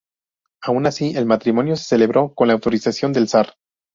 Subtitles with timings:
[0.63, 3.53] Aun así el matrimonio se celebró con la autorización del zar.